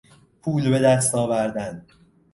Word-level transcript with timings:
پول 0.41 0.69
به 0.69 0.79
دست 0.79 1.15
آوردن 1.15 1.85